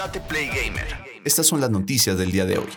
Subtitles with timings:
[0.00, 0.86] Date Play Gamer.
[1.26, 2.68] Estas son las noticias del día de hoy.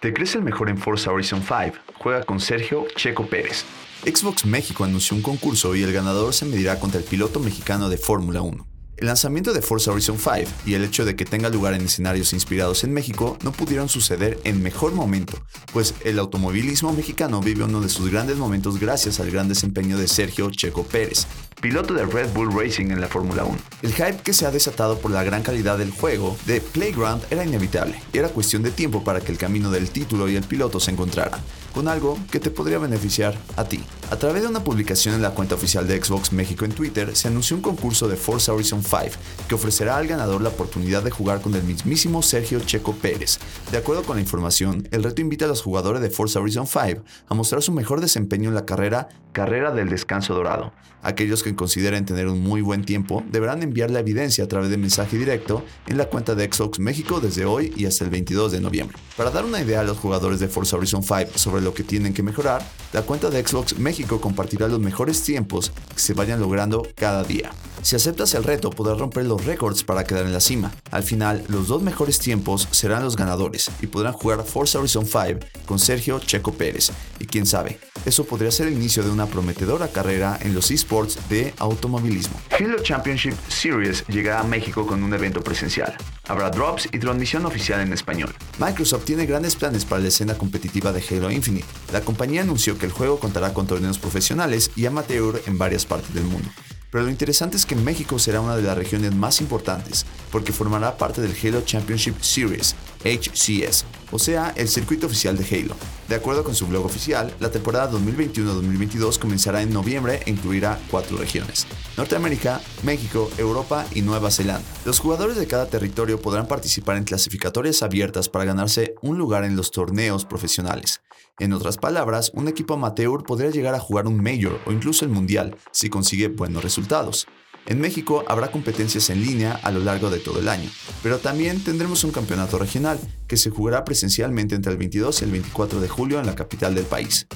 [0.00, 1.78] ¿Te crees el mejor en Forza Horizon 5?
[1.98, 3.64] Juega con Sergio Checo Pérez.
[4.04, 7.96] Xbox México anunció un concurso y el ganador se medirá contra el piloto mexicano de
[7.96, 8.66] Fórmula 1.
[8.98, 12.34] El lanzamiento de Forza Horizon 5 y el hecho de que tenga lugar en escenarios
[12.34, 15.40] inspirados en México no pudieron suceder en mejor momento,
[15.72, 20.08] pues el automovilismo mexicano vive uno de sus grandes momentos gracias al gran desempeño de
[20.08, 21.28] Sergio Checo Pérez,
[21.60, 23.58] piloto de Red Bull Racing en la Fórmula 1.
[23.82, 27.44] El hype que se ha desatado por la gran calidad del juego de Playground era
[27.44, 30.78] inevitable y era cuestión de tiempo para que el camino del título y el piloto
[30.78, 31.40] se encontraran,
[31.74, 33.82] con algo que te podría beneficiar a ti.
[34.10, 37.28] A través de una publicación en la cuenta oficial de Xbox México en Twitter, se
[37.28, 39.16] anunció un concurso de Forza Horizon 5
[39.48, 43.38] que ofrecerá al ganador la oportunidad de jugar con el mismísimo Sergio Checo Pérez.
[43.70, 47.02] De acuerdo con la información, el reto invita a los jugadores de Forza Horizon 5
[47.28, 50.72] a mostrar su mejor desempeño en la carrera Carrera del Descanso Dorado.
[51.02, 54.76] Aquellos que consideren tener un muy buen tiempo deberán enviar la evidencia a través de
[54.76, 58.60] mensaje directo en la cuenta de Xbox México desde hoy y hasta el 22 de
[58.60, 58.98] noviembre.
[59.16, 62.14] Para dar una idea a los jugadores de Forza Horizon 5 sobre lo que tienen
[62.14, 66.86] que mejorar, la cuenta de Xbox México compartirá los mejores tiempos que se vayan logrando
[66.94, 67.50] cada día.
[67.82, 70.72] Si aceptas el reto, podrás romper los récords para quedar en la cima.
[70.90, 75.40] Al final, los dos mejores tiempos serán los ganadores y podrán jugar Forza Horizon 5
[75.64, 76.90] con Sergio Checo Pérez.
[77.20, 81.18] Y quién sabe, eso podría ser el inicio de una prometedora carrera en los esports
[81.28, 82.38] de automovilismo.
[82.58, 85.96] Halo Championship Series llegará a México con un evento presencial.
[86.26, 88.34] Habrá drops y transmisión oficial en español.
[88.58, 91.66] Microsoft tiene grandes planes para la escena competitiva de Halo Infinite.
[91.92, 96.12] La compañía anunció que el juego contará con torneos profesionales y amateur en varias partes
[96.12, 96.48] del mundo.
[96.90, 100.96] Pero lo interesante es que México será una de las regiones más importantes, porque formará
[100.96, 105.74] parte del Halo Championship Series, HCS, o sea, el circuito oficial de Halo.
[106.08, 111.16] De acuerdo con su blog oficial, la temporada 2021-2022 comenzará en noviembre e incluirá cuatro
[111.16, 111.66] regiones.
[111.96, 114.66] Norteamérica, México, Europa y Nueva Zelanda.
[114.84, 119.56] Los jugadores de cada territorio podrán participar en clasificatorias abiertas para ganarse un lugar en
[119.56, 121.02] los torneos profesionales.
[121.38, 125.10] En otras palabras, un equipo amateur podría llegar a jugar un Major o incluso el
[125.10, 127.26] Mundial si consigue buenos resultados.
[127.68, 130.70] En México habrá competencias en línea a lo largo de todo el año,
[131.02, 135.32] pero también tendremos un campeonato regional que se jugará presencialmente entre el 22 y el
[135.32, 137.26] 24 de julio en la capital del país.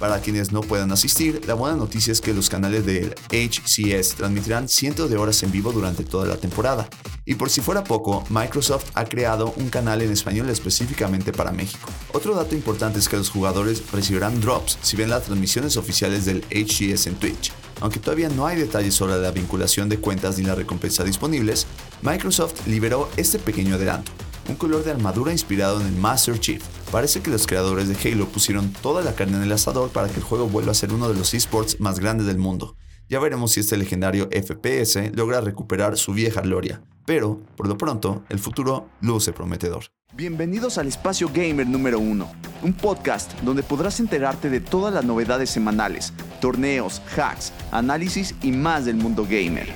[0.00, 4.70] Para quienes no puedan asistir, la buena noticia es que los canales del HCS transmitirán
[4.70, 6.88] cientos de horas en vivo durante toda la temporada.
[7.26, 11.90] Y por si fuera poco, Microsoft ha creado un canal en español específicamente para México.
[12.14, 16.42] Otro dato importante es que los jugadores recibirán drops si ven las transmisiones oficiales del
[16.50, 17.52] HCS en Twitch.
[17.82, 21.66] Aunque todavía no hay detalles sobre la vinculación de cuentas ni la recompensa disponibles,
[22.02, 24.12] Microsoft liberó este pequeño adelanto
[24.48, 26.62] un color de armadura inspirado en el Master Chief.
[26.90, 30.16] Parece que los creadores de Halo pusieron toda la carne en el asador para que
[30.16, 32.76] el juego vuelva a ser uno de los esports más grandes del mundo.
[33.08, 38.24] Ya veremos si este legendario FPS logra recuperar su vieja gloria, pero, por lo pronto,
[38.28, 39.84] el futuro luce prometedor.
[40.14, 42.32] Bienvenidos al Espacio Gamer número 1,
[42.62, 48.84] un podcast donde podrás enterarte de todas las novedades semanales, torneos, hacks, análisis y más
[48.84, 49.68] del mundo gamer.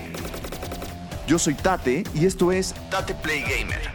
[1.28, 3.86] Yo soy Tate y esto es Tate Play Gamer.